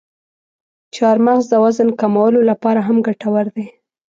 چارمغز 0.95 1.45
د 1.49 1.53
وزن 1.63 1.89
کمولو 2.01 2.39
لپاره 2.49 2.79
هم 2.87 2.97
ګټور 3.07 3.45
دی. 3.55 3.65